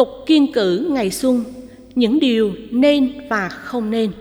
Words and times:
tục 0.00 0.08
kiên 0.26 0.52
cử 0.52 0.88
ngày 0.90 1.10
xuân 1.10 1.44
những 1.94 2.20
điều 2.20 2.52
nên 2.70 3.12
và 3.30 3.48
không 3.48 3.90
nên. 3.90 4.12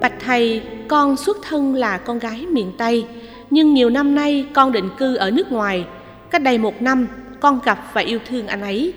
Bạch 0.00 0.12
thầy, 0.20 0.62
con 0.88 1.16
xuất 1.16 1.36
thân 1.42 1.74
là 1.74 1.98
con 1.98 2.18
gái 2.18 2.46
miền 2.46 2.72
Tây, 2.78 3.06
nhưng 3.54 3.74
nhiều 3.74 3.90
năm 3.90 4.14
nay 4.14 4.46
con 4.52 4.72
định 4.72 4.88
cư 4.98 5.16
ở 5.16 5.30
nước 5.30 5.52
ngoài. 5.52 5.86
Cách 6.30 6.42
đây 6.42 6.58
một 6.58 6.82
năm, 6.82 7.06
con 7.40 7.60
gặp 7.64 7.78
và 7.92 8.00
yêu 8.00 8.18
thương 8.28 8.46
anh 8.46 8.60
ấy. 8.60 8.94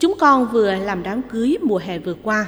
Chúng 0.00 0.14
con 0.18 0.48
vừa 0.52 0.74
làm 0.74 1.02
đám 1.02 1.22
cưới 1.22 1.56
mùa 1.62 1.78
hè 1.78 1.98
vừa 1.98 2.14
qua. 2.22 2.46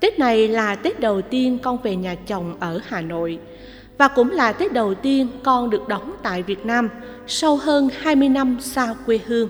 Tết 0.00 0.18
này 0.18 0.48
là 0.48 0.74
Tết 0.74 1.00
đầu 1.00 1.22
tiên 1.22 1.58
con 1.62 1.78
về 1.82 1.96
nhà 1.96 2.14
chồng 2.14 2.56
ở 2.60 2.80
Hà 2.86 3.00
Nội 3.00 3.38
và 3.98 4.08
cũng 4.08 4.30
là 4.30 4.52
Tết 4.52 4.72
đầu 4.72 4.94
tiên 4.94 5.28
con 5.42 5.70
được 5.70 5.88
đóng 5.88 6.12
tại 6.22 6.42
Việt 6.42 6.66
Nam 6.66 6.88
sau 7.26 7.56
hơn 7.56 7.88
20 7.98 8.28
năm 8.28 8.56
xa 8.60 8.94
quê 9.06 9.20
hương. 9.26 9.48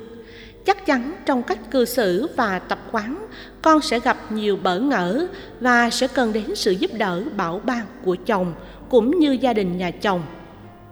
Chắc 0.65 0.87
chắn 0.87 1.13
trong 1.27 1.43
cách 1.43 1.71
cư 1.71 1.85
xử 1.85 2.29
và 2.37 2.59
tập 2.59 2.79
quán, 2.93 3.27
con 3.63 3.81
sẽ 3.81 4.01
gặp 4.01 4.33
nhiều 4.33 4.59
bỡ 4.63 4.79
ngỡ 4.79 5.27
và 5.61 5.91
sẽ 5.91 6.09
cần 6.09 6.33
đến 6.33 6.55
sự 6.55 6.71
giúp 6.71 6.91
đỡ 6.95 7.23
bảo 7.37 7.61
ban 7.65 7.87
của 8.05 8.17
chồng 8.27 8.55
cũng 8.89 9.19
như 9.19 9.33
gia 9.33 9.53
đình 9.53 9.79
nhà 9.79 9.91
chồng. 9.91 10.23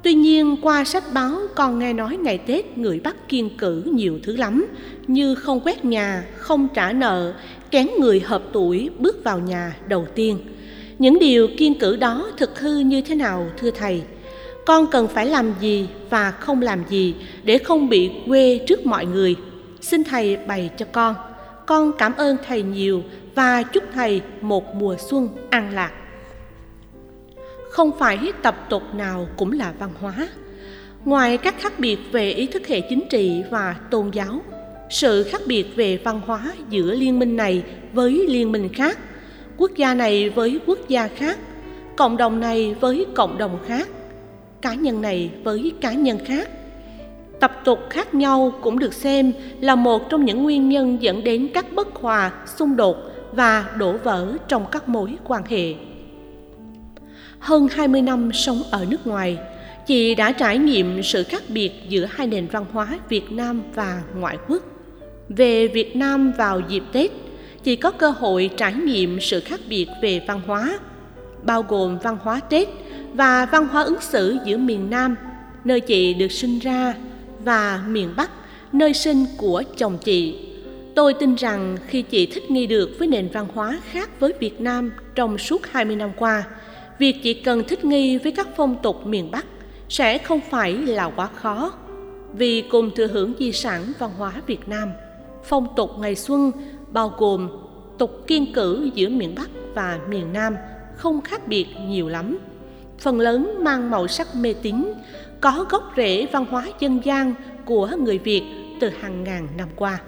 Tuy 0.05 0.15
nhiên, 0.15 0.57
qua 0.63 0.85
sách 0.85 1.05
báo 1.13 1.33
con 1.55 1.79
nghe 1.79 1.93
nói 1.93 2.17
ngày 2.17 2.39
Tết 2.39 2.79
người 2.79 3.01
Bắc 3.01 3.29
kiên 3.29 3.51
cử 3.59 3.83
nhiều 3.93 4.19
thứ 4.23 4.37
lắm, 4.37 4.67
như 5.07 5.35
không 5.35 5.61
quét 5.61 5.85
nhà, 5.85 6.25
không 6.37 6.69
trả 6.75 6.93
nợ, 6.93 7.33
kén 7.71 7.89
người 7.99 8.21
hợp 8.21 8.43
tuổi 8.53 8.91
bước 8.99 9.25
vào 9.25 9.39
nhà 9.39 9.77
đầu 9.89 10.07
tiên. 10.15 10.39
Những 10.99 11.19
điều 11.19 11.49
kiên 11.59 11.79
cử 11.79 11.97
đó 11.97 12.27
thực 12.37 12.61
hư 12.61 12.79
như 12.79 13.03
thế 13.03 13.15
nào 13.15 13.47
thưa 13.59 13.71
thầy? 13.71 14.03
Con 14.67 14.87
cần 14.87 15.09
phải 15.09 15.27
làm 15.27 15.53
gì 15.61 15.89
và 16.11 16.31
không 16.31 16.63
làm 16.63 16.85
gì 16.89 17.15
để 17.45 17.59
không 17.59 17.89
bị 17.89 18.11
quê 18.27 18.61
trước 18.67 18.87
mọi 18.87 19.07
người? 19.07 19.37
Xin 19.81 20.05
thầy 20.05 20.37
bày 20.37 20.71
cho 20.77 20.87
con. 20.93 21.15
Con 21.67 21.93
cảm 21.99 22.13
ơn 22.17 22.37
thầy 22.47 22.63
nhiều 22.63 23.03
và 23.35 23.63
chúc 23.63 23.85
thầy 23.95 24.21
một 24.41 24.75
mùa 24.75 24.97
xuân 25.11 25.29
an 25.51 25.71
lạc 25.75 25.93
không 27.75 27.99
phải 27.99 28.33
tập 28.43 28.67
tục 28.71 28.83
nào 28.95 29.29
cũng 29.37 29.53
là 29.53 29.73
văn 29.79 29.91
hóa. 30.01 30.29
Ngoài 31.05 31.37
các 31.37 31.55
khác 31.59 31.73
biệt 31.79 31.99
về 32.13 32.31
ý 32.31 32.47
thức 32.47 32.67
hệ 32.67 32.81
chính 32.81 33.03
trị 33.11 33.43
và 33.51 33.77
tôn 33.91 34.11
giáo, 34.11 34.41
sự 34.91 35.23
khác 35.23 35.41
biệt 35.47 35.67
về 35.77 35.97
văn 35.97 36.21
hóa 36.27 36.53
giữa 36.71 36.95
liên 36.95 37.19
minh 37.19 37.37
này 37.37 37.63
với 37.93 38.27
liên 38.29 38.53
minh 38.53 38.69
khác, 38.73 38.99
quốc 39.57 39.71
gia 39.77 39.95
này 39.95 40.31
với 40.31 40.61
quốc 40.67 40.79
gia 40.89 41.09
khác, 41.09 41.39
cộng 41.97 42.17
đồng 42.17 42.41
này 42.41 42.75
với 42.81 43.07
cộng 43.15 43.39
đồng 43.39 43.59
khác, 43.67 43.89
cá 44.63 44.75
nhân 44.75 45.03
này 45.03 45.31
với 45.45 45.73
cá 45.81 45.93
nhân 45.93 46.19
khác. 46.25 46.49
Tập 47.41 47.61
tục 47.65 47.79
khác 47.91 48.15
nhau 48.15 48.53
cũng 48.63 48.79
được 48.79 48.93
xem 48.95 49.33
là 49.61 49.75
một 49.75 50.11
trong 50.11 50.25
những 50.25 50.43
nguyên 50.43 50.69
nhân 50.69 50.99
dẫn 51.01 51.25
đến 51.25 51.49
các 51.55 51.67
bất 51.73 51.95
hòa, 51.95 52.33
xung 52.57 52.77
đột 52.77 52.97
và 53.33 53.71
đổ 53.79 53.93
vỡ 53.93 54.33
trong 54.49 54.67
các 54.73 54.89
mối 54.89 55.17
quan 55.25 55.43
hệ 55.49 55.75
hơn 57.45 57.69
20 57.69 58.03
năm 58.03 58.33
sống 58.33 58.63
ở 58.71 58.87
nước 58.89 59.07
ngoài, 59.07 59.39
chị 59.87 60.15
đã 60.15 60.33
trải 60.33 60.59
nghiệm 60.59 61.03
sự 61.03 61.25
khác 61.25 61.43
biệt 61.49 61.73
giữa 61.89 62.07
hai 62.11 62.27
nền 62.27 62.47
văn 62.47 62.65
hóa 62.73 62.89
Việt 63.09 63.33
Nam 63.33 63.63
và 63.75 64.03
ngoại 64.17 64.39
quốc. 64.49 64.63
Về 65.29 65.69
Việt 65.69 65.97
Nam 65.97 66.33
vào 66.39 66.61
dịp 66.69 66.83
Tết, 66.93 67.11
chị 67.65 67.77
có 67.77 67.91
cơ 67.91 68.11
hội 68.11 68.51
trải 68.57 68.75
nghiệm 68.75 69.21
sự 69.21 69.41
khác 69.41 69.61
biệt 69.69 69.87
về 70.03 70.21
văn 70.27 70.41
hóa, 70.47 70.79
bao 71.43 71.63
gồm 71.69 71.99
văn 71.99 72.19
hóa 72.23 72.41
Tết 72.41 72.69
và 73.13 73.47
văn 73.47 73.69
hóa 73.69 73.83
ứng 73.83 74.01
xử 74.01 74.37
giữa 74.45 74.57
miền 74.57 74.91
Nam, 74.91 75.17
nơi 75.65 75.81
chị 75.81 76.15
được 76.15 76.33
sinh 76.33 76.59
ra, 76.59 76.95
và 77.45 77.85
miền 77.89 78.09
Bắc, 78.17 78.31
nơi 78.73 78.95
sinh 78.95 79.27
của 79.37 79.63
chồng 79.77 79.99
chị. 80.05 80.39
Tôi 80.95 81.15
tin 81.15 81.35
rằng 81.35 81.77
khi 81.87 82.03
chị 82.03 82.27
thích 82.27 82.51
nghi 82.51 82.67
được 82.67 82.91
với 82.99 83.09
nền 83.09 83.29
văn 83.33 83.47
hóa 83.55 83.81
khác 83.91 84.21
với 84.21 84.33
Việt 84.41 84.61
Nam 84.61 84.93
trong 85.15 85.39
suốt 85.39 85.67
20 85.71 85.97
năm 85.97 86.11
qua, 86.17 86.45
việc 86.99 87.17
chỉ 87.23 87.35
cần 87.35 87.65
thích 87.65 87.85
nghi 87.85 88.19
với 88.19 88.33
các 88.33 88.49
phong 88.57 88.77
tục 88.83 89.07
miền 89.07 89.31
Bắc 89.31 89.47
sẽ 89.89 90.19
không 90.19 90.41
phải 90.51 90.73
là 90.73 91.11
quá 91.17 91.27
khó. 91.27 91.73
Vì 92.33 92.63
cùng 92.63 92.91
thừa 92.91 93.07
hưởng 93.07 93.33
di 93.39 93.53
sản 93.53 93.93
văn 93.99 94.11
hóa 94.19 94.33
Việt 94.47 94.69
Nam, 94.69 94.89
phong 95.45 95.67
tục 95.77 95.91
ngày 95.99 96.15
xuân 96.15 96.53
bao 96.91 97.15
gồm 97.19 97.49
tục 97.99 98.25
kiên 98.27 98.53
cử 98.53 98.91
giữa 98.95 99.09
miền 99.09 99.35
Bắc 99.37 99.51
và 99.75 99.99
miền 100.09 100.33
Nam 100.33 100.57
không 100.97 101.21
khác 101.21 101.49
biệt 101.49 101.67
nhiều 101.87 102.09
lắm. 102.09 102.39
Phần 102.99 103.21
lớn 103.21 103.55
mang 103.61 103.91
màu 103.91 104.09
sắc 104.09 104.37
mê 104.37 104.55
tín, 104.63 104.93
có 105.41 105.67
gốc 105.71 105.93
rễ 105.97 106.27
văn 106.33 106.47
hóa 106.51 106.67
dân 106.81 107.01
gian 107.05 107.35
của 107.65 107.91
người 107.99 108.19
Việt 108.19 108.43
từ 108.81 108.89
hàng 108.89 109.25
ngàn 109.25 109.49
năm 109.57 109.69
qua. 109.77 110.01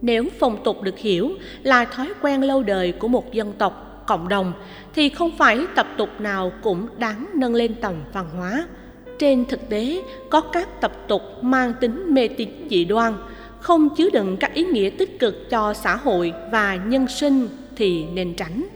Nếu 0.00 0.24
phong 0.38 0.64
tục 0.64 0.82
được 0.82 0.98
hiểu 0.98 1.30
là 1.62 1.84
thói 1.84 2.08
quen 2.22 2.42
lâu 2.42 2.62
đời 2.62 2.92
của 2.92 3.08
một 3.08 3.32
dân 3.32 3.52
tộc 3.58 3.91
cộng 4.06 4.28
đồng 4.28 4.52
thì 4.94 5.08
không 5.08 5.30
phải 5.38 5.66
tập 5.74 5.86
tục 5.98 6.08
nào 6.18 6.52
cũng 6.62 6.86
đáng 6.98 7.26
nâng 7.34 7.54
lên 7.54 7.74
tầm 7.74 7.94
văn 8.12 8.26
hóa. 8.36 8.66
Trên 9.18 9.44
thực 9.44 9.68
tế, 9.68 10.02
có 10.30 10.40
các 10.40 10.80
tập 10.80 10.92
tục 11.08 11.22
mang 11.42 11.72
tính 11.80 12.14
mê 12.14 12.28
tín 12.28 12.48
dị 12.70 12.84
đoan, 12.84 13.14
không 13.60 13.88
chứa 13.96 14.10
đựng 14.10 14.36
các 14.36 14.54
ý 14.54 14.64
nghĩa 14.64 14.90
tích 14.90 15.18
cực 15.18 15.50
cho 15.50 15.74
xã 15.74 15.96
hội 15.96 16.32
và 16.52 16.76
nhân 16.76 17.08
sinh 17.08 17.48
thì 17.76 18.04
nên 18.04 18.34
tránh. 18.34 18.66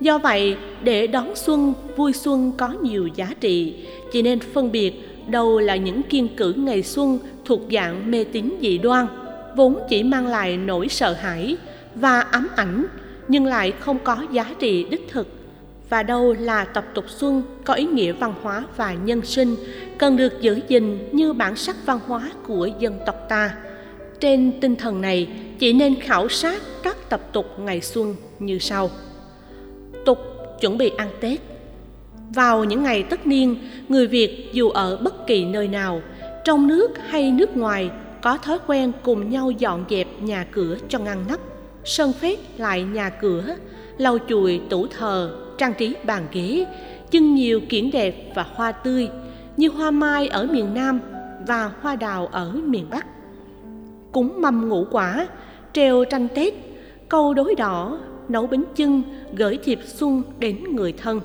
Do 0.00 0.18
vậy, 0.18 0.56
để 0.82 1.06
đón 1.06 1.36
xuân 1.36 1.74
vui 1.96 2.12
xuân 2.12 2.52
có 2.56 2.68
nhiều 2.82 3.06
giá 3.06 3.28
trị, 3.40 3.74
chỉ 4.12 4.22
nên 4.22 4.40
phân 4.40 4.72
biệt 4.72 4.92
đâu 5.28 5.58
là 5.58 5.76
những 5.76 6.02
kiên 6.02 6.28
cử 6.36 6.52
ngày 6.52 6.82
xuân 6.82 7.18
thuộc 7.44 7.60
dạng 7.72 8.10
mê 8.10 8.24
tín 8.24 8.58
dị 8.60 8.78
đoan, 8.78 9.06
vốn 9.56 9.78
chỉ 9.88 10.02
mang 10.02 10.26
lại 10.26 10.56
nỗi 10.56 10.88
sợ 10.88 11.12
hãi 11.12 11.56
và 11.94 12.20
ám 12.20 12.48
ảnh 12.56 12.86
nhưng 13.28 13.46
lại 13.46 13.72
không 13.72 13.98
có 14.04 14.24
giá 14.32 14.54
trị 14.58 14.86
đích 14.90 15.08
thực. 15.10 15.28
Và 15.88 16.02
đâu 16.02 16.34
là 16.38 16.64
tập 16.64 16.84
tục 16.94 17.04
xuân 17.08 17.42
có 17.64 17.74
ý 17.74 17.84
nghĩa 17.84 18.12
văn 18.12 18.34
hóa 18.42 18.64
và 18.76 18.94
nhân 18.94 19.22
sinh, 19.22 19.56
cần 19.98 20.16
được 20.16 20.40
giữ 20.40 20.60
gìn 20.68 21.08
như 21.12 21.32
bản 21.32 21.56
sắc 21.56 21.76
văn 21.86 21.98
hóa 22.06 22.30
của 22.46 22.68
dân 22.78 22.98
tộc 23.06 23.16
ta. 23.28 23.54
Trên 24.20 24.60
tinh 24.60 24.76
thần 24.76 25.00
này, 25.00 25.28
chỉ 25.58 25.72
nên 25.72 26.00
khảo 26.00 26.28
sát 26.28 26.62
các 26.82 26.96
tập 27.08 27.20
tục 27.32 27.46
ngày 27.58 27.80
xuân 27.80 28.14
như 28.38 28.58
sau. 28.58 28.90
Tục 30.04 30.18
chuẩn 30.60 30.78
bị 30.78 30.90
ăn 30.96 31.08
tết. 31.20 31.40
Vào 32.34 32.64
những 32.64 32.82
ngày 32.82 33.02
tất 33.02 33.26
niên, 33.26 33.56
người 33.88 34.06
việt 34.06 34.48
dù 34.52 34.70
ở 34.70 34.96
bất 34.96 35.26
kỳ 35.26 35.44
nơi 35.44 35.68
nào, 35.68 36.02
trong 36.44 36.68
nước 36.68 36.90
hay 37.08 37.30
nước 37.30 37.56
ngoài, 37.56 37.90
có 38.22 38.38
thói 38.38 38.58
quen 38.66 38.92
cùng 39.02 39.30
nhau 39.30 39.50
dọn 39.50 39.84
dẹp 39.90 40.06
nhà 40.22 40.46
cửa 40.52 40.76
cho 40.88 40.98
ngăn 40.98 41.24
nắp 41.28 41.40
sơn 41.88 42.12
phết 42.12 42.38
lại 42.56 42.82
nhà 42.82 43.10
cửa. 43.10 43.44
Lau 43.98 44.18
chùi, 44.28 44.60
tủ 44.70 44.86
thờ, 44.86 45.36
trang 45.58 45.72
trí 45.78 45.94
bàn 46.06 46.26
ghế. 46.32 46.66
Trưng 47.10 47.34
nhiều 47.34 47.60
kiển 47.68 47.90
đẹp 47.90 48.32
và 48.34 48.46
hoa 48.54 48.72
tươi, 48.72 49.08
như 49.56 49.68
hoa 49.68 49.90
mai 49.90 50.28
ở 50.28 50.46
miền 50.46 50.74
nam 50.74 51.00
và 51.46 51.70
hoa 51.80 51.96
đào 51.96 52.26
ở 52.26 52.52
miền 52.52 52.86
bắc. 52.90 53.06
Cúng 54.12 54.40
mâm 54.40 54.68
ngũ 54.68 54.86
quả, 54.90 55.28
treo 55.72 56.04
tranh 56.04 56.28
tết, 56.34 56.54
câu 57.08 57.34
đối 57.34 57.54
đỏ, 57.54 57.98
nấu 58.28 58.46
bánh 58.46 58.64
chưng, 58.74 59.02
gửi 59.34 59.58
thiệp 59.64 59.78
xuân 59.84 60.22
đến 60.38 60.64
người 60.76 60.92
thân. 60.92 61.20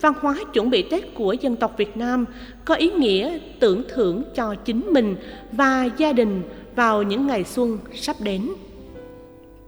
Văn 0.00 0.12
hóa 0.20 0.36
chuẩn 0.52 0.70
bị 0.70 0.82
tết 0.90 1.14
của 1.14 1.32
dân 1.32 1.56
tộc 1.56 1.74
việt 1.76 1.96
nam 1.96 2.24
có 2.64 2.74
ý 2.74 2.90
nghĩa 2.90 3.38
tưởng 3.60 3.82
thưởng 3.88 4.22
cho 4.34 4.54
chính 4.54 4.86
mình 4.92 5.16
và 5.52 5.88
gia 5.96 6.12
đình 6.12 6.42
vào 6.74 7.02
những 7.02 7.26
ngày 7.26 7.44
xuân 7.44 7.78
sắp 7.94 8.16
đến 8.20 8.48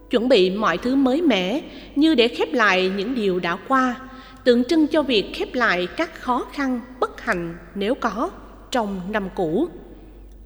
chuẩn 0.09 0.29
bị 0.29 0.49
mọi 0.49 0.77
thứ 0.77 0.95
mới 0.95 1.21
mẻ, 1.21 1.61
như 1.95 2.15
để 2.15 2.27
khép 2.27 2.53
lại 2.53 2.91
những 2.97 3.15
điều 3.15 3.39
đã 3.39 3.57
qua, 3.67 3.95
tượng 4.43 4.63
trưng 4.63 4.87
cho 4.87 5.03
việc 5.03 5.31
khép 5.33 5.53
lại 5.53 5.87
các 5.97 6.21
khó 6.21 6.45
khăn, 6.53 6.81
bất 6.99 7.21
hạnh 7.21 7.57
nếu 7.75 7.95
có 7.95 8.29
trong 8.71 9.01
năm 9.11 9.29
cũ. 9.35 9.67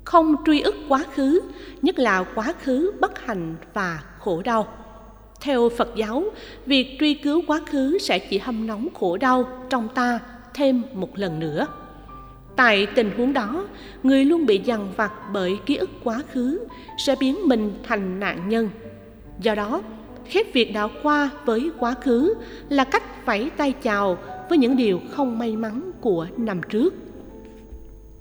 Không 0.04 0.36
truy 0.45 0.62
ức 0.62 0.75
quá 0.88 1.06
khứ, 1.15 1.39
nhất 1.81 2.00
là 2.00 2.24
quá 2.24 2.54
khứ 2.63 2.92
bất 3.00 3.25
hạnh 3.25 3.56
và 3.74 4.00
khổ 4.19 4.42
đau. 4.45 4.68
Theo 5.42 5.69
phật 5.77 5.89
giáo, 5.95 6.24
việc 6.66 6.98
truy 7.00 7.13
cứu 7.13 7.42
quá 7.48 7.59
khứ 7.66 7.98
sẽ 8.01 8.19
chỉ 8.19 8.38
hâm 8.38 8.68
nóng 8.68 8.88
khổ 8.94 9.18
đau 9.18 9.48
trong 9.69 9.88
ta 9.95 10.19
thêm 10.54 10.83
một 10.94 11.18
lần 11.18 11.39
nữa. 11.39 11.68
Tại 12.56 12.88
tình 12.95 13.12
huống 13.18 13.33
đó, 13.33 13.68
người 14.04 14.25
luôn 14.25 14.45
bị 14.45 14.62
dằn 14.66 14.94
vặt 14.98 15.12
bởi 15.33 15.57
ký 15.66 15.75
ức 15.75 15.89
quá 16.04 16.21
khứ 16.31 16.59
sẽ 17.06 17.16
biến 17.19 17.38
mình 17.48 17.74
thành 17.83 18.19
nạn 18.19 18.50
nhân 18.50 18.69
do 19.39 19.56
đó 19.56 19.81
khép 20.25 20.53
việc 20.53 20.74
đã 20.74 20.88
qua 21.03 21.30
với 21.45 21.71
quá 21.80 21.94
khứ 22.01 22.33
là 22.69 22.83
cách 22.83 23.25
vẫy 23.25 23.50
tay 23.57 23.71
chào 23.71 24.18
với 24.50 24.57
những 24.57 24.77
điều 24.77 25.00
không 25.12 25.39
may 25.39 25.56
mắn 25.56 25.91
của 26.01 26.27
năm 26.38 26.62
trước 26.69 26.94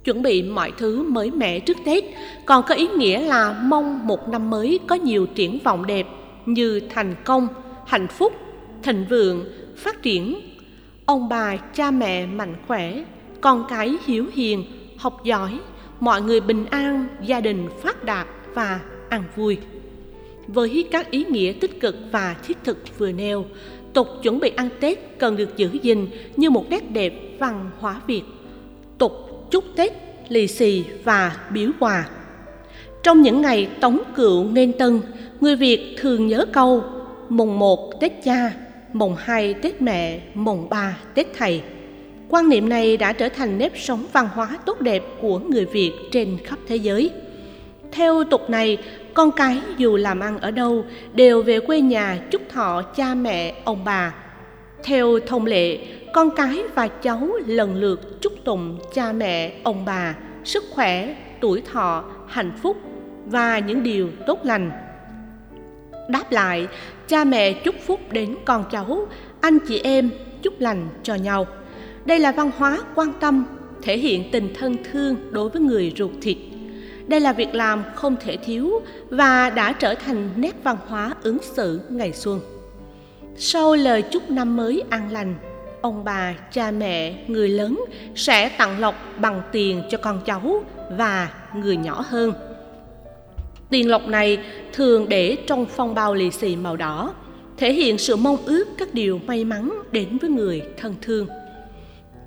chuẩn 0.04 0.22
bị 0.22 0.42
mọi 0.42 0.72
thứ 0.78 1.02
mới 1.02 1.30
mẻ 1.30 1.60
trước 1.60 1.76
Tết, 1.84 2.04
còn 2.46 2.64
có 2.68 2.74
ý 2.74 2.88
nghĩa 2.88 3.20
là 3.20 3.62
mong 3.62 4.06
một 4.06 4.28
năm 4.28 4.50
mới 4.50 4.80
có 4.86 4.94
nhiều 4.94 5.26
triển 5.26 5.58
vọng 5.64 5.86
đẹp 5.86 6.06
như 6.46 6.80
thành 6.90 7.14
công, 7.24 7.48
hạnh 7.86 8.08
phúc, 8.08 8.32
thịnh 8.82 9.06
vượng, 9.10 9.44
phát 9.76 10.02
triển. 10.02 10.40
Ông 11.06 11.28
bà, 11.28 11.56
cha 11.56 11.90
mẹ 11.90 12.26
mạnh 12.26 12.54
khỏe, 12.66 13.04
con 13.40 13.64
cái 13.68 13.96
hiếu 14.06 14.26
hiền, 14.34 14.64
học 14.98 15.24
giỏi, 15.24 15.60
mọi 16.00 16.22
người 16.22 16.40
bình 16.40 16.66
an, 16.66 17.06
gia 17.26 17.40
đình 17.40 17.68
phát 17.82 18.04
đạt 18.04 18.26
và 18.54 18.80
ăn 19.08 19.22
vui. 19.36 19.58
Với 20.54 20.84
các 20.90 21.10
ý 21.10 21.24
nghĩa 21.24 21.52
tích 21.60 21.80
cực 21.80 21.96
và 22.10 22.36
thiết 22.46 22.58
thực 22.64 22.98
vừa 22.98 23.12
nêu, 23.12 23.44
tục 23.92 24.08
chuẩn 24.22 24.40
bị 24.40 24.52
ăn 24.56 24.68
Tết 24.80 25.18
cần 25.18 25.36
được 25.36 25.56
giữ 25.56 25.70
gìn 25.82 26.06
như 26.36 26.50
một 26.50 26.70
nét 26.70 26.90
đẹp 26.90 27.14
văn 27.38 27.70
hóa 27.78 28.00
Việt. 28.06 28.22
Tục 28.98 29.12
chúc 29.50 29.64
Tết, 29.76 29.92
lì 30.28 30.46
xì 30.46 30.84
và 31.04 31.36
biếu 31.52 31.70
quà. 31.80 32.08
Trong 33.02 33.22
những 33.22 33.42
ngày 33.42 33.68
tống 33.80 33.98
cựu 34.14 34.44
nên 34.44 34.72
tân, 34.72 35.00
người 35.40 35.56
Việt 35.56 35.94
thường 35.98 36.26
nhớ 36.26 36.46
câu 36.52 36.84
mùng 37.28 37.58
1 37.58 38.00
Tết 38.00 38.12
cha, 38.24 38.52
mùng 38.92 39.14
2 39.18 39.54
Tết 39.54 39.82
mẹ, 39.82 40.20
mùng 40.34 40.68
3 40.68 40.98
Tết 41.14 41.26
thầy. 41.38 41.62
Quan 42.28 42.48
niệm 42.48 42.68
này 42.68 42.96
đã 42.96 43.12
trở 43.12 43.28
thành 43.28 43.58
nếp 43.58 43.72
sống 43.78 44.06
văn 44.12 44.28
hóa 44.34 44.58
tốt 44.66 44.80
đẹp 44.80 45.02
của 45.20 45.38
người 45.38 45.64
Việt 45.64 45.92
trên 46.10 46.38
khắp 46.44 46.58
thế 46.68 46.76
giới. 46.76 47.10
Theo 47.92 48.24
tục 48.24 48.50
này, 48.50 48.78
con 49.14 49.32
cái 49.32 49.60
dù 49.76 49.96
làm 49.96 50.20
ăn 50.20 50.38
ở 50.38 50.50
đâu 50.50 50.84
đều 51.14 51.42
về 51.42 51.60
quê 51.60 51.80
nhà 51.80 52.18
chúc 52.30 52.42
thọ 52.48 52.82
cha 52.82 53.14
mẹ, 53.14 53.54
ông 53.64 53.84
bà. 53.84 54.14
Theo 54.84 55.18
thông 55.26 55.46
lệ, 55.46 55.78
con 56.12 56.30
cái 56.36 56.62
và 56.74 56.88
cháu 56.88 57.28
lần 57.46 57.74
lượt 57.74 58.20
chúc 58.20 58.32
tụng 58.44 58.78
cha 58.94 59.12
mẹ, 59.12 59.52
ông 59.62 59.84
bà, 59.84 60.14
sức 60.44 60.64
khỏe, 60.70 61.16
tuổi 61.40 61.62
thọ, 61.72 62.04
hạnh 62.28 62.52
phúc 62.62 62.76
và 63.26 63.58
những 63.58 63.82
điều 63.82 64.10
tốt 64.26 64.38
lành. 64.44 64.70
Đáp 66.08 66.32
lại, 66.32 66.66
cha 67.08 67.24
mẹ 67.24 67.52
chúc 67.52 67.74
phúc 67.86 68.00
đến 68.10 68.36
con 68.44 68.64
cháu, 68.70 69.06
anh 69.40 69.58
chị 69.68 69.78
em 69.78 70.10
chúc 70.42 70.60
lành 70.60 70.88
cho 71.02 71.14
nhau. 71.14 71.46
Đây 72.04 72.18
là 72.18 72.32
văn 72.32 72.50
hóa 72.56 72.78
quan 72.94 73.12
tâm, 73.20 73.44
thể 73.82 73.98
hiện 73.98 74.30
tình 74.32 74.54
thân 74.54 74.76
thương 74.92 75.16
đối 75.30 75.48
với 75.48 75.62
người 75.62 75.92
ruột 75.96 76.10
thịt. 76.22 76.36
Đây 77.06 77.20
là 77.20 77.32
việc 77.32 77.54
làm 77.54 77.82
không 77.94 78.16
thể 78.20 78.36
thiếu 78.36 78.80
và 79.10 79.50
đã 79.50 79.72
trở 79.72 79.94
thành 79.94 80.30
nét 80.36 80.54
văn 80.64 80.76
hóa 80.86 81.14
ứng 81.22 81.38
xử 81.42 81.80
ngày 81.88 82.12
xuân. 82.12 82.40
Sau 83.36 83.74
lời 83.74 84.02
chúc 84.02 84.30
năm 84.30 84.56
mới 84.56 84.82
an 84.90 85.12
lành, 85.12 85.34
ông 85.80 86.04
bà, 86.04 86.34
cha 86.52 86.70
mẹ, 86.70 87.14
người 87.26 87.48
lớn 87.48 87.84
sẽ 88.14 88.48
tặng 88.48 88.80
lộc 88.80 88.94
bằng 89.18 89.42
tiền 89.52 89.82
cho 89.90 89.98
con 89.98 90.20
cháu 90.26 90.64
và 90.98 91.30
người 91.56 91.76
nhỏ 91.76 92.04
hơn. 92.08 92.32
Tiền 93.70 93.90
lộc 93.90 94.08
này 94.08 94.38
thường 94.72 95.08
để 95.08 95.36
trong 95.46 95.66
phong 95.66 95.94
bao 95.94 96.14
lì 96.14 96.30
xì 96.30 96.56
màu 96.56 96.76
đỏ, 96.76 97.14
thể 97.56 97.72
hiện 97.72 97.98
sự 97.98 98.16
mong 98.16 98.36
ước 98.46 98.64
các 98.78 98.94
điều 98.94 99.20
may 99.26 99.44
mắn 99.44 99.82
đến 99.92 100.18
với 100.20 100.30
người 100.30 100.62
thân 100.76 100.94
thương. 101.02 101.26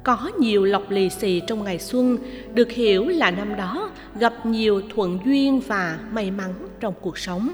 Có 0.06 0.32
nhiều 0.40 0.66
lộc 0.66 0.92
lì 0.92 1.10
xì 1.10 1.42
trong 1.48 1.64
ngày 1.64 1.80
xuân 1.80 2.18
được 2.54 2.72
hiểu 2.72 3.08
là 3.08 3.32
năm 3.32 3.56
đó 3.56 3.92
gặp 4.20 4.46
nhiều 4.46 4.82
thuận 4.96 5.20
duyên 5.26 5.62
và 5.68 6.00
may 6.12 6.32
mắn 6.32 6.54
trong 6.80 6.94
cuộc 7.02 7.18
sống. 7.18 7.50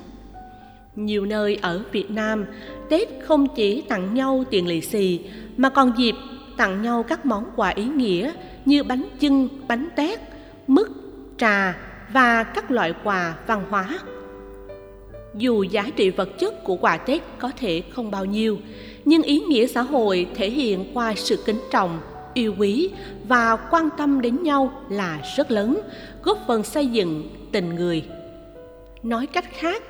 Nhiều 0.96 1.26
nơi 1.26 1.58
ở 1.62 1.84
Việt 1.92 2.12
Nam, 2.12 2.46
Tết 2.90 3.08
không 3.24 3.48
chỉ 3.56 3.82
tặng 3.82 4.14
nhau 4.14 4.44
tiền 4.50 4.68
lì 4.68 4.82
xì 4.82 5.20
mà 5.58 5.70
còn 5.70 5.94
dịp 5.98 6.16
tặng 6.58 6.82
nhau 6.82 7.04
các 7.04 7.26
món 7.26 7.46
quà 7.56 7.70
ý 7.70 7.86
nghĩa 7.86 8.32
như 8.66 8.84
bánh 8.84 9.04
chưng, 9.20 9.50
bánh 9.68 9.90
tét, 9.96 10.20
mứt, 10.68 10.88
trà 11.38 11.78
và 12.14 12.44
các 12.44 12.72
loại 12.72 12.94
quà 13.04 13.36
văn 13.48 13.64
hóa. 13.70 14.00
Dù 15.36 15.64
giá 15.64 15.90
trị 15.96 16.10
vật 16.10 16.30
chất 16.40 16.64
của 16.64 16.76
quà 16.76 16.98
Tết 16.98 17.22
có 17.40 17.52
thể 17.58 17.84
không 17.90 18.12
bao 18.12 18.26
nhiêu, 18.26 18.58
nhưng 19.06 19.22
ý 19.22 19.40
nghĩa 19.40 19.68
xã 19.68 19.82
hội 19.82 20.28
thể 20.36 20.50
hiện 20.50 20.86
qua 20.94 21.14
sự 21.16 21.44
kính 21.46 21.60
trọng, 21.72 22.00
yêu 22.34 22.56
quý 22.58 22.90
và 23.28 23.56
quan 23.56 23.90
tâm 23.98 24.22
đến 24.22 24.44
nhau 24.44 24.84
là 24.90 25.22
rất 25.38 25.52
lớn, 25.52 25.82
góp 26.24 26.38
phần 26.48 26.64
xây 26.64 26.88
dựng 26.88 27.30
tình 27.52 27.76
người. 27.76 28.04
Nói 29.04 29.28
cách 29.28 29.46
khác, 29.52 29.84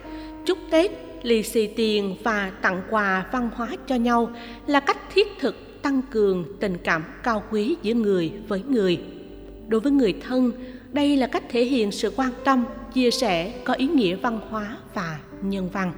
chúc 0.46 0.58
Tết, 0.72 0.92
lì 1.24 1.44
xì 1.44 1.68
tiền 1.68 2.16
và 2.24 2.52
tặng 2.62 2.82
quà 2.90 3.26
văn 3.32 3.50
hóa 3.56 3.70
cho 3.88 3.96
nhau 3.96 4.32
là 4.68 4.80
cách 4.80 4.98
thiết 5.14 5.28
thực 5.40 5.82
tăng 5.82 6.02
cường 6.12 6.46
tình 6.60 6.78
cảm 6.84 7.04
cao 7.24 7.44
quý 7.52 7.76
giữa 7.82 7.94
người 7.94 8.32
với 8.48 8.64
người. 8.68 9.00
Đối 9.68 9.82
với 9.82 9.92
người 9.92 10.16
thân, 10.28 10.52
đây 10.92 11.18
là 11.18 11.28
cách 11.28 11.44
thể 11.50 11.64
hiện 11.64 11.92
sự 11.92 12.14
quan 12.16 12.32
tâm, 12.46 12.66
chia 12.94 13.12
sẻ 13.12 13.54
có 13.64 13.74
ý 13.74 13.88
nghĩa 13.88 14.16
văn 14.16 14.40
hóa 14.50 14.78
và 14.94 15.20
nhân 15.42 15.70
văn. 15.74 15.94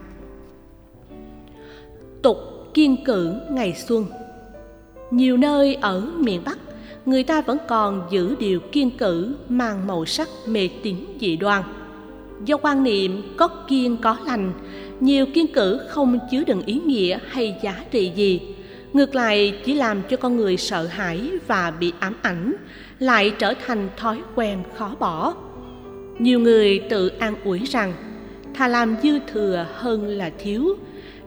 Tục 2.22 2.38
kiên 2.74 3.04
cử 3.06 3.34
ngày 3.50 3.74
xuân 3.74 4.06
nhiều 5.14 5.38
nơi 5.38 5.76
ở 5.76 6.02
miền 6.20 6.42
Bắc, 6.46 6.58
người 7.06 7.24
ta 7.24 7.42
vẫn 7.42 7.58
còn 7.68 8.08
giữ 8.12 8.36
điều 8.40 8.60
kiên 8.60 8.92
cử 8.98 9.36
mang 9.50 9.88
màu 9.88 10.06
sắc 10.06 10.28
mê 10.48 10.70
tín 10.84 10.96
dị 11.20 11.36
đoan. 11.36 11.64
Do 12.46 12.58
quan 12.58 12.84
niệm 12.84 13.22
có 13.38 13.48
kiên 13.48 13.98
có 13.98 14.18
lành, 14.26 14.54
nhiều 15.00 15.26
kiên 15.34 15.48
cử 15.54 15.80
không 15.90 16.20
chứa 16.32 16.44
đựng 16.44 16.62
ý 16.66 16.80
nghĩa 16.86 17.20
hay 17.28 17.56
giá 17.64 17.76
trị 17.92 18.12
gì, 18.16 18.42
ngược 18.94 19.16
lại 19.16 19.54
chỉ 19.66 19.74
làm 19.74 20.02
cho 20.10 20.18
con 20.18 20.38
người 20.38 20.58
sợ 20.58 20.88
hãi 20.88 21.32
và 21.48 21.72
bị 21.80 21.94
ám 22.00 22.16
ảnh, 22.22 22.54
lại 23.00 23.34
trở 23.40 23.54
thành 23.66 23.90
thói 23.98 24.22
quen 24.36 24.64
khó 24.78 24.96
bỏ. 25.00 25.34
Nhiều 26.20 26.40
người 26.40 26.80
tự 26.80 27.08
an 27.08 27.36
ủi 27.44 27.60
rằng 27.60 27.94
thà 28.54 28.68
làm 28.68 28.96
dư 29.04 29.20
thừa 29.34 29.66
hơn 29.74 30.08
là 30.08 30.32
thiếu, 30.40 30.78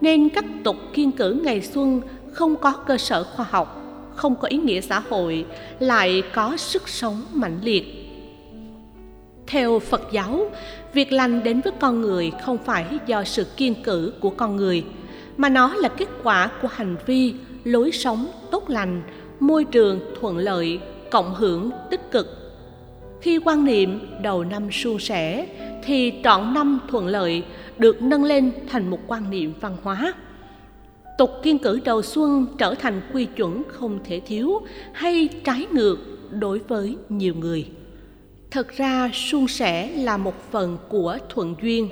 nên 0.00 0.28
các 0.28 0.44
tục 0.64 0.76
kiên 0.94 1.12
cử 1.12 1.40
ngày 1.44 1.60
xuân 1.60 2.00
không 2.36 2.56
có 2.56 2.72
cơ 2.72 2.98
sở 2.98 3.24
khoa 3.24 3.46
học, 3.50 3.82
không 4.14 4.36
có 4.36 4.48
ý 4.48 4.58
nghĩa 4.58 4.80
xã 4.80 5.02
hội, 5.10 5.46
lại 5.78 6.22
có 6.34 6.56
sức 6.56 6.88
sống 6.88 7.22
mạnh 7.32 7.58
liệt. 7.62 7.84
Theo 9.46 9.78
phật 9.78 10.02
giáo, 10.12 10.50
việc 10.92 11.12
lành 11.12 11.42
đến 11.42 11.60
với 11.60 11.72
con 11.80 12.00
người 12.00 12.32
không 12.42 12.58
phải 12.58 12.84
do 13.06 13.24
sự 13.24 13.44
kiên 13.56 13.74
cử 13.82 14.12
của 14.20 14.30
con 14.30 14.56
người, 14.56 14.84
mà 15.36 15.48
nó 15.48 15.74
là 15.74 15.88
kết 15.88 16.08
quả 16.22 16.50
của 16.62 16.68
hành 16.68 16.96
vi, 17.06 17.34
lối 17.64 17.92
sống 17.92 18.26
tốt 18.50 18.70
lành, 18.70 19.02
môi 19.40 19.64
trường 19.64 20.00
thuận 20.20 20.38
lợi, 20.38 20.80
cộng 21.10 21.34
hưởng 21.34 21.70
tích 21.90 22.10
cực. 22.10 22.26
Khi 23.20 23.38
quan 23.44 23.64
niệm 23.64 24.00
đầu 24.22 24.44
năm 24.44 24.72
suôn 24.72 24.98
sẻ, 24.98 25.46
thì 25.84 26.12
trọn 26.25 26.54
năm 26.54 26.80
thuận 26.90 27.06
lợi 27.06 27.44
được 27.78 28.02
nâng 28.02 28.25
lên 28.25 28.52
thành 28.68 28.90
một 28.90 28.99
quan 29.06 29.30
niệm 29.30 29.52
văn 29.61 29.76
hóa 29.82 30.14
tục 31.18 31.30
kiên 31.42 31.58
cử 31.58 31.80
đầu 31.85 32.02
xuân 32.02 32.46
trở 32.58 32.75
thành 32.75 33.00
quy 33.12 33.25
chuẩn 33.25 33.62
không 33.68 33.99
thể 34.04 34.20
thiếu 34.20 34.61
hay 34.92 35.28
trái 35.44 35.66
ngược 35.73 35.99
đối 36.30 36.58
với 36.58 36.96
nhiều 37.08 37.35
người. 37.35 37.66
Thật 38.50 38.68
ra, 38.76 39.11
suôn 39.14 39.49
sẻ 39.49 39.90
là 39.96 40.16
một 40.16 40.35
phần 40.50 40.78
của 40.88 41.18
thuận 41.28 41.54
duyên. 41.62 41.88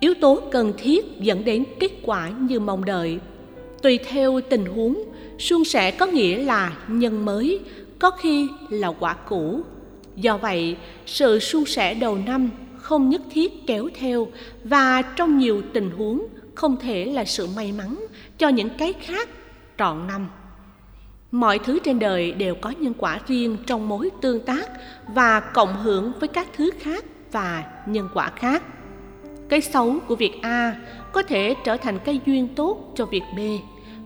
Yếu 0.00 0.14
tố 0.14 0.40
cần 0.50 0.72
thiết 0.78 1.20
dẫn 1.20 1.44
đến 1.44 1.64
kết 1.80 1.90
quả 2.02 2.30
như 2.40 2.60
mong 2.60 2.84
đợi. 2.84 3.18
Tùy 3.82 3.98
theo 3.98 4.40
tình 4.50 4.66
huống, 4.66 5.02
suôn 5.38 5.64
sẻ 5.64 5.90
có 5.90 6.06
nghĩa 6.06 6.42
là 6.44 6.78
nhân 6.88 7.24
mới, 7.24 7.60
có 7.98 8.10
khi 8.10 8.48
là 8.70 8.88
quả 8.88 9.14
cũ. 9.14 9.60
Do 10.16 10.36
vậy, 10.36 10.76
sự 11.06 11.38
suôn 11.38 11.64
sẻ 11.64 11.94
đầu 11.94 12.18
năm 12.26 12.50
không 12.76 13.08
nhất 13.08 13.22
thiết 13.30 13.66
kéo 13.66 13.88
theo 13.94 14.28
và 14.64 15.02
trong 15.02 15.38
nhiều 15.38 15.62
tình 15.72 15.90
huống 15.90 16.26
không 16.54 16.76
thể 16.76 17.04
là 17.04 17.24
sự 17.24 17.48
may 17.56 17.72
mắn 17.72 18.06
cho 18.38 18.48
những 18.48 18.68
cái 18.78 18.92
khác 18.92 19.28
trọn 19.78 20.06
năm. 20.06 20.28
Mọi 21.30 21.58
thứ 21.58 21.78
trên 21.84 21.98
đời 21.98 22.32
đều 22.32 22.54
có 22.54 22.70
nhân 22.70 22.92
quả 22.98 23.20
riêng 23.26 23.56
trong 23.66 23.88
mối 23.88 24.10
tương 24.20 24.40
tác 24.40 24.70
và 25.14 25.40
cộng 25.40 25.76
hưởng 25.82 26.12
với 26.20 26.28
các 26.28 26.48
thứ 26.56 26.70
khác 26.80 27.04
và 27.32 27.64
nhân 27.86 28.08
quả 28.14 28.30
khác. 28.36 28.62
Cái 29.48 29.60
xấu 29.60 29.98
của 30.06 30.16
việc 30.16 30.32
a 30.42 30.76
có 31.12 31.22
thể 31.22 31.54
trở 31.64 31.76
thành 31.76 31.98
cái 31.98 32.20
duyên 32.26 32.48
tốt 32.54 32.92
cho 32.96 33.06
việc 33.06 33.22
b. 33.36 33.38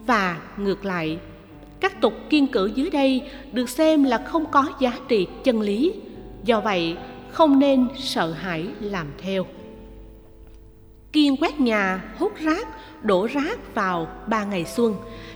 Và 0.07 0.37
ngược 0.57 0.85
lại, 0.85 1.19
các 1.81 2.01
tục 2.01 2.15
kiên 2.31 2.47
cử 2.47 2.71
dưới 2.75 2.91
đây 2.91 3.23
được 3.53 3.69
xem 3.69 4.05
là 4.05 4.19
không 4.19 4.47
có 4.51 4.67
giá 4.81 4.93
trị 5.09 5.27
chân 5.45 5.61
lý, 5.61 5.93
do 6.45 6.61
vậy 6.61 6.97
không 7.31 7.59
nên 7.59 7.89
sợ 7.97 8.33
hãi 8.33 8.67
làm 8.81 9.07
theo 9.19 9.47
kiên 11.13 11.37
quét 11.37 11.61
nhà, 11.61 12.05
hút 12.19 12.33
rác, 12.45 12.69
đổ 13.03 13.29
rác 13.33 13.75
vào 13.75 14.09
ba 14.29 14.45
ngày 14.45 14.65
xuân 14.65 14.95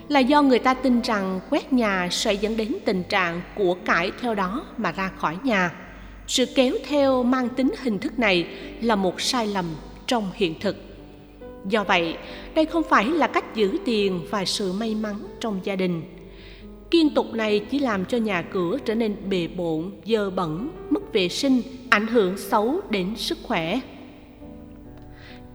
là 0.09 0.21
do 0.21 0.43
người 0.43 0.59
ta 0.59 0.75
tin 0.75 1.01
rằng 1.01 1.41
quét 1.51 1.73
nhà 1.73 2.09
sẽ 2.11 2.33
dẫn 2.33 2.57
đến 2.57 2.77
tình 2.85 3.03
trạng 3.09 3.41
của 3.57 3.75
cải 3.85 4.11
theo 4.21 4.35
đó 4.35 4.67
mà 4.77 4.93
ra 4.93 5.11
khỏi 5.17 5.37
nhà. 5.45 5.73
Sự 6.27 6.47
kéo 6.55 6.75
theo 6.89 7.23
mang 7.23 7.49
tính 7.49 7.73
hình 7.83 7.99
thức 7.99 8.19
này 8.19 8.47
là 8.81 8.97
một 8.97 9.21
sai 9.21 9.47
lầm 9.47 9.65
trong 10.07 10.31
hiện 10.35 10.55
thực. 10.61 10.77
Do 11.69 11.85
vậy, 11.85 12.17
đây 12.55 12.67
không 12.67 12.83
phải 12.89 13.05
là 13.05 13.27
cách 13.27 13.55
giữ 13.55 13.79
tiền 13.85 14.21
và 14.31 14.45
sự 14.45 14.73
may 14.73 14.95
mắn 14.95 15.15
trong 15.41 15.61
gia 15.65 15.77
đình. 15.77 16.03
Kiên 16.91 17.15
tục 17.15 17.35
này 17.35 17.61
chỉ 17.71 17.79
làm 17.79 18.05
cho 18.05 18.19
nhà 18.19 18.43
cửa 18.43 18.79
trở 18.85 18.95
nên 18.95 19.17
bề 19.31 19.49
bộn, 19.49 19.91
dơ 20.07 20.31
bẩn, 20.31 20.71
mất 20.91 21.13
vệ 21.13 21.29
sinh, 21.29 21.63
ảnh 21.91 22.07
hưởng 22.07 22.39
xấu 22.39 22.81
đến 22.91 23.17
sức 23.17 23.39
khỏe 23.43 23.81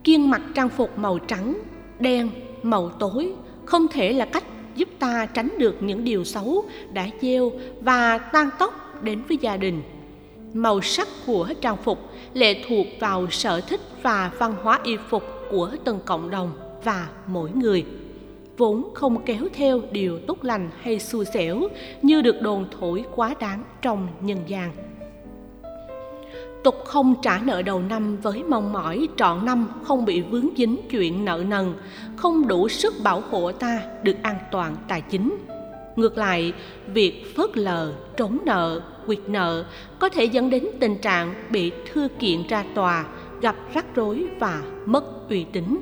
kiên 0.08 0.30
mặc 0.30 0.42
trang 0.54 0.70
phục 0.70 0.98
màu 0.98 1.20
trắng, 1.20 1.62
đen, 2.00 2.30
màu 2.64 2.90
tối, 2.90 3.34
không 3.66 3.88
thể 3.88 4.14
là 4.14 4.26
cách 4.26 4.44
giúp 4.76 4.90
ta 5.00 5.26
tránh 5.26 5.50
được 5.58 5.76
những 5.80 6.04
điều 6.04 6.24
xấu 6.24 6.66
đã 6.94 7.08
gieo 7.22 7.52
và 7.82 8.18
tan 8.18 8.50
tóc 8.60 9.04
đến 9.04 9.22
với 9.28 9.38
gia 9.42 9.58
đình. 9.58 9.82
Màu 10.54 10.82
sắc 10.82 11.08
của 11.26 11.50
trang 11.62 11.78
phục 11.84 12.00
lệ 12.34 12.64
thuộc 12.68 12.88
vào 13.00 13.28
sở 13.30 13.62
thích 13.62 13.82
và 14.02 14.32
văn 14.40 14.56
hóa 14.64 14.80
y 14.84 14.98
phục 15.10 15.24
của 15.52 15.72
từng 15.84 16.00
cộng 16.06 16.30
đồng 16.30 16.52
và 16.84 17.08
mỗi 17.28 17.52
người. 17.52 17.86
Vốn 18.58 18.90
không 18.94 19.26
kéo 19.26 19.48
theo 19.54 19.82
điều 19.92 20.20
tốt 20.20 20.44
lành 20.44 20.70
hay 20.82 21.00
xui 21.00 21.26
xẻo 21.26 21.62
như 22.02 22.22
được 22.22 22.42
đồn 22.42 22.66
thổi 22.80 23.06
quá 23.16 23.36
đáng 23.40 23.64
trong 23.82 24.08
nhân 24.22 24.40
gian 24.48 24.72
tục 26.68 26.86
không 26.86 27.16
trả 27.22 27.40
nợ 27.46 27.62
đầu 27.62 27.80
năm 27.80 28.18
với 28.22 28.44
mong 28.44 28.74
mỏi 28.74 29.08
trọn 29.18 29.46
năm 29.46 29.68
không 29.84 30.06
bị 30.06 30.22
vướng 30.22 30.48
dính 30.58 30.78
chuyện 30.90 31.26
nợ 31.26 31.44
nần, 31.48 31.74
không 32.16 32.48
đủ 32.48 32.70
sức 32.70 32.94
bảo 33.04 33.24
hộ 33.30 33.52
ta 33.52 33.82
được 34.04 34.16
an 34.22 34.36
toàn 34.52 34.76
tài 34.88 35.02
chính. 35.02 35.38
Ngược 35.96 36.18
lại, 36.18 36.54
việc 36.88 37.36
phớt 37.36 37.58
lờ, 37.58 37.94
trốn 38.18 38.38
nợ, 38.46 38.82
quyệt 39.06 39.20
nợ 39.28 39.66
có 40.00 40.10
thể 40.10 40.24
dẫn 40.24 40.50
đến 40.50 40.68
tình 40.80 40.98
trạng 40.98 41.34
bị 41.50 41.72
thư 41.94 42.08
kiện 42.20 42.48
ra 42.48 42.64
tòa, 42.76 43.06
gặp 43.42 43.56
rắc 43.74 43.86
rối 43.96 44.26
và 44.40 44.62
mất 44.86 45.30
uy 45.30 45.46
tín. 45.52 45.78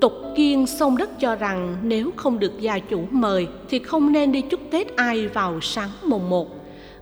Tục 0.00 0.12
kiên 0.36 0.66
sông 0.66 0.96
đất 0.96 1.20
cho 1.20 1.34
rằng 1.34 1.76
nếu 1.82 2.10
không 2.16 2.38
được 2.38 2.60
gia 2.60 2.78
chủ 2.78 3.04
mời 3.10 3.48
thì 3.68 3.78
không 3.78 4.12
nên 4.12 4.32
đi 4.32 4.40
chúc 4.40 4.60
tết 4.70 4.96
ai 4.96 5.28
vào 5.28 5.60
sáng 5.60 5.90
mùng 6.02 6.30
một 6.30 6.57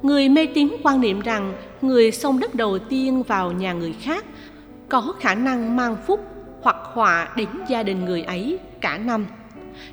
người 0.06 0.28
mê 0.28 0.46
tín 0.46 0.68
quan 0.82 1.00
niệm 1.00 1.20
rằng 1.20 1.52
người 1.82 2.12
xông 2.12 2.40
đất 2.40 2.54
đầu 2.54 2.78
tiên 2.78 3.22
vào 3.22 3.52
nhà 3.52 3.72
người 3.72 3.92
khác 4.00 4.24
có 4.88 5.14
khả 5.20 5.34
năng 5.34 5.76
mang 5.76 5.96
phúc 6.06 6.20
hoặc 6.62 6.76
họa 6.82 7.28
đến 7.36 7.48
gia 7.68 7.82
đình 7.82 8.04
người 8.04 8.22
ấy 8.22 8.58
cả 8.80 8.98
năm. 8.98 9.26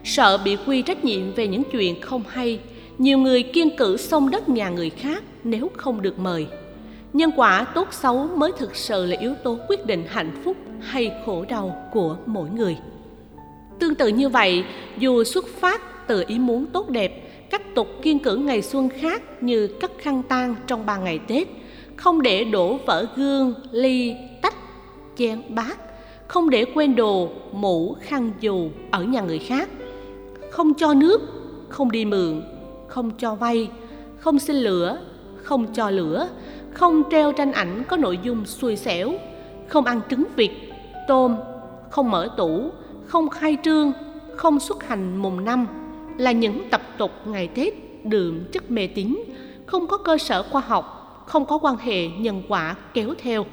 Sợ 0.03 0.37
bị 0.37 0.57
quy 0.67 0.81
trách 0.81 1.05
nhiệm 1.05 1.33
về 1.33 1.47
những 1.47 1.63
chuyện 1.71 2.01
không 2.01 2.23
hay, 2.27 2.59
nhiều 2.97 3.17
người 3.17 3.43
kiên 3.43 3.77
cử 3.77 3.97
xông 3.97 4.29
đất 4.29 4.49
nhà 4.49 4.69
người 4.69 4.89
khác 4.89 5.23
nếu 5.43 5.71
không 5.77 6.01
được 6.01 6.19
mời. 6.19 6.47
Nhân 7.13 7.31
quả 7.35 7.65
tốt 7.75 7.87
xấu 7.91 8.27
mới 8.27 8.51
thực 8.57 8.75
sự 8.75 9.05
là 9.05 9.17
yếu 9.19 9.33
tố 9.43 9.57
quyết 9.67 9.85
định 9.85 10.03
hạnh 10.07 10.41
phúc 10.43 10.57
hay 10.79 11.11
khổ 11.25 11.45
đau 11.49 11.89
của 11.91 12.17
mỗi 12.25 12.49
người. 12.49 12.77
Tương 13.79 13.95
tự 13.95 14.07
như 14.07 14.29
vậy, 14.29 14.63
dù 14.97 15.23
xuất 15.23 15.47
phát 15.47 16.07
từ 16.07 16.23
ý 16.27 16.39
muốn 16.39 16.65
tốt 16.65 16.89
đẹp 16.89 17.22
các 17.53 17.75
tục 17.75 17.87
kiên 18.01 18.19
cử 18.19 18.35
ngày 18.35 18.61
xuân 18.61 18.89
khác 18.89 19.43
như 19.43 19.67
cắt 19.67 19.91
khăn 19.97 20.23
tang 20.23 20.55
trong 20.67 20.85
ba 20.85 20.97
ngày 20.97 21.19
tết, 21.27 21.47
không 21.95 22.21
để 22.21 22.43
đổ 22.43 22.77
vỡ 22.85 23.05
gương, 23.15 23.53
ly, 23.71 24.15
tách 24.41 24.55
chén 25.17 25.41
bát, 25.49 25.77
không 26.27 26.49
để 26.49 26.65
quên 26.65 26.95
đồ, 26.95 27.29
mũ, 27.51 27.95
khăn 28.01 28.31
dù 28.39 28.69
ở 28.91 29.03
nhà 29.03 29.21
người 29.21 29.39
khác, 29.39 29.69
không 30.51 30.73
cho 30.73 30.93
nước, 30.93 31.21
không 31.69 31.91
đi 31.91 32.05
mượn, 32.05 32.41
không 32.87 33.11
cho 33.17 33.35
vay, 33.35 33.69
không 34.17 34.39
xin 34.39 34.55
lửa, 34.55 34.97
không 35.35 35.73
cho 35.73 35.89
lửa, 35.89 36.27
không 36.71 37.03
treo 37.11 37.31
tranh 37.31 37.51
ảnh 37.51 37.83
có 37.87 37.97
nội 37.97 38.19
dung 38.23 38.45
xui 38.45 38.75
xẻo, 38.75 39.13
không 39.67 39.85
ăn 39.85 40.01
trứng 40.09 40.23
vịt, 40.35 40.51
tôm, 41.07 41.35
không 41.89 42.11
mở 42.11 42.29
tủ, 42.37 42.69
không 43.05 43.29
khai 43.29 43.57
trương, 43.63 43.91
không 44.35 44.59
xuất 44.59 44.87
hành 44.87 45.17
mùng 45.17 45.45
năm 45.45 45.82
là 46.17 46.31
những 46.31 46.69
tập 46.69 46.81
tục 46.97 47.11
ngày 47.25 47.47
tết 47.47 47.73
đượm 48.03 48.43
chất 48.51 48.71
mê 48.71 48.87
tín, 48.87 49.23
không 49.65 49.87
có 49.87 49.97
cơ 49.97 50.17
sở 50.17 50.43
khoa 50.43 50.61
học, 50.61 50.99
không 51.27 51.45
có 51.45 51.57
quan 51.57 51.77
hệ 51.77 52.07
nhân 52.07 52.43
quả 52.47 52.75
kéo 52.93 53.13
theo. 53.17 53.45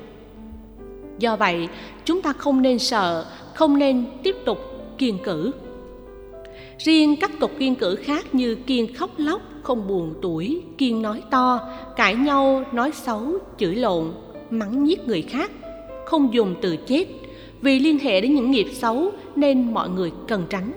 Do 1.19 1.37
vậy, 1.37 1.69
chúng 2.05 2.23
ta 2.23 2.33
không 2.33 2.62
nên 2.62 2.79
sợ, 2.79 3.26
không 3.55 3.79
nên 3.79 4.05
tiếp 4.23 4.37
tục 4.45 4.59
kiên 4.99 5.19
cử. 5.25 5.50
Riêng 6.79 7.17
các 7.21 7.31
tục 7.40 7.50
kiên 7.59 7.75
cử 7.75 7.95
khác 7.95 8.35
như 8.35 8.55
kiên 8.55 8.95
khóc 8.95 9.11
lóc, 9.17 9.40
không 9.62 9.88
buồn 9.88 10.14
tuổi, 10.23 10.62
kiên 10.79 11.02
nói 11.02 11.23
to, 11.31 11.69
cãi 11.97 12.14
nhau, 12.14 12.64
nói 12.73 12.90
xấu, 12.95 13.38
chửi 13.59 13.75
lộn, 13.75 14.12
mắng 14.50 14.85
nhiếc 14.85 15.09
người 15.09 15.23
khác, 15.23 15.50
không 16.07 16.35
dùng 16.35 16.55
từ 16.61 16.76
chết. 16.76 17.07
Vì 17.61 17.79
liên 17.79 17.99
hệ 17.99 18.21
đến 18.21 18.35
những 18.35 18.50
nghiệp 18.50 18.67
xấu 18.73 19.11
nên 19.37 19.75
mọi 19.75 19.88
người 19.88 20.12
cần 20.29 20.45
tránh 20.50 20.73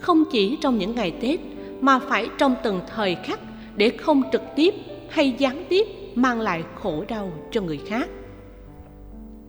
không 0.00 0.24
chỉ 0.32 0.58
trong 0.60 0.78
những 0.78 0.94
ngày 0.94 1.10
tết, 1.10 1.40
mà 1.80 1.98
phải 1.98 2.28
trong 2.38 2.54
từng 2.62 2.80
thời 2.94 3.14
khắc 3.14 3.40
để 3.76 3.90
không 3.90 4.22
trực 4.32 4.42
tiếp 4.56 4.74
hay 5.08 5.34
gián 5.38 5.64
tiếp 5.68 5.86
mang 6.14 6.40
lại 6.40 6.64
khổ 6.82 7.04
đau 7.08 7.32
cho 7.50 7.60
người 7.60 7.80
khác. 7.86 8.08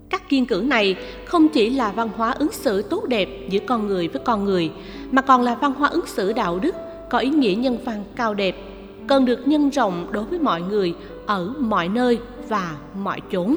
Các 0.10 0.30
kiên 0.30 0.46
cử 0.46 0.64
này 0.66 0.96
không 1.26 1.48
chỉ 1.48 1.70
là 1.70 1.92
văn 1.92 2.10
hóa 2.16 2.32
ứng 2.32 2.52
xử 2.52 2.82
tốt 2.82 3.04
đẹp 3.08 3.30
giữa 3.50 3.60
con 3.68 3.88
người 3.88 4.08
với 4.08 4.22
con 4.26 4.44
người, 4.46 4.72
mà 5.12 5.22
còn 5.22 5.42
là 5.42 5.56
văn 5.56 5.74
hóa 5.74 5.90
ứng 5.90 6.06
xử 6.06 6.34
đạo 6.34 6.60
đức 6.60 6.76
có 7.10 7.18
ý 7.18 7.30
nghĩa 7.30 7.56
nhân 7.56 7.78
văn 7.86 8.04
cao 8.16 8.34
đẹp, 8.34 8.56
cần 9.08 9.26
được 9.26 9.48
nhân 9.48 9.70
rộng 9.70 10.08
đối 10.12 10.24
với 10.24 10.40
mọi 10.40 10.62
người 10.62 10.94
ở 11.26 11.54
mọi 11.60 11.88
nơi 11.88 12.20
và 12.48 12.76
mọi 12.96 13.22
chốn 13.32 13.56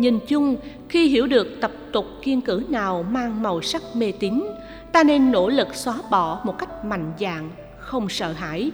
nhìn 0.00 0.18
chung, 0.28 0.56
khi 0.88 1.08
hiểu 1.08 1.26
được 1.26 1.60
tập 1.60 1.72
tục 1.92 2.06
kiên 2.22 2.40
cử 2.40 2.62
nào 2.68 3.04
mang 3.10 3.42
màu 3.42 3.62
sắc 3.62 3.82
mê 3.94 4.12
tín, 4.12 4.42
ta 4.92 5.02
nên 5.02 5.32
nỗ 5.32 5.48
lực 5.48 5.74
xóa 5.74 5.94
bỏ 6.10 6.40
một 6.44 6.58
cách 6.58 6.84
mạnh 6.84 7.12
dạn, 7.20 7.50
không 7.78 8.08
sợ 8.08 8.32
hãi. 8.32 8.70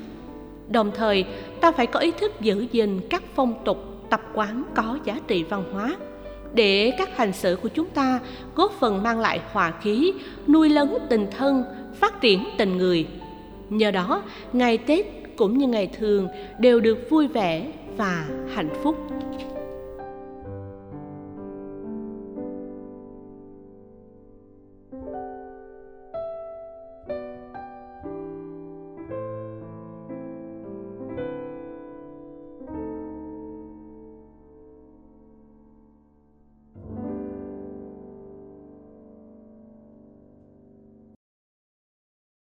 Đồng 0.68 0.90
thời, 0.94 1.24
ta 1.60 1.72
phải 1.72 1.86
có 1.86 2.00
ý 2.00 2.10
thức 2.10 2.32
giữ 2.40 2.66
gìn 2.72 3.00
các 3.10 3.22
phong 3.34 3.54
tục 3.64 3.78
tập 4.10 4.20
quán 4.34 4.64
có 4.74 4.98
giá 5.04 5.18
trị 5.26 5.44
văn 5.44 5.64
hóa, 5.72 5.96
để 6.54 6.92
các 6.98 7.16
hành 7.16 7.32
xử 7.32 7.56
của 7.62 7.68
chúng 7.68 7.86
ta 7.86 8.20
góp 8.54 8.72
phần 8.80 9.02
mang 9.02 9.20
lại 9.20 9.40
hòa 9.52 9.72
khí, 9.82 10.12
nuôi 10.48 10.68
lớn 10.68 10.98
tình 11.08 11.26
thân, 11.38 11.64
phát 11.94 12.20
triển 12.20 12.44
tình 12.58 12.76
người. 12.76 13.06
Nhờ 13.70 13.90
đó, 13.90 14.22
ngày 14.52 14.78
tết 14.78 15.06
cũng 15.36 15.58
như 15.58 15.66
ngày 15.66 15.90
thường 15.98 16.28
đều 16.58 16.80
được 16.80 17.10
vui 17.10 17.28
vẻ 17.28 17.66
và 17.96 18.26
hạnh 18.54 18.70
phúc. 18.82 18.96